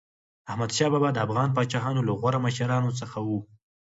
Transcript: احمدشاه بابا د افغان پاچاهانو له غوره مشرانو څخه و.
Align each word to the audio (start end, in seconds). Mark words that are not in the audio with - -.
احمدشاه 0.49 0.89
بابا 0.93 1.09
د 1.13 1.17
افغان 1.25 1.49
پاچاهانو 1.55 2.05
له 2.07 2.13
غوره 2.19 2.39
مشرانو 2.47 2.91
څخه 2.99 3.17
و. 3.27 3.29